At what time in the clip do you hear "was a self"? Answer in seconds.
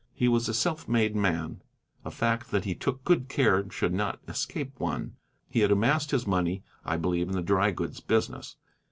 0.27-0.87